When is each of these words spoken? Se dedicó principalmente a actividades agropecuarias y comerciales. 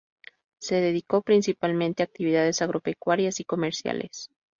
Se 0.59 0.81
dedicó 0.81 1.21
principalmente 1.21 2.01
a 2.01 2.05
actividades 2.07 2.63
agropecuarias 2.63 3.39
y 3.39 3.43
comerciales. 3.43 4.31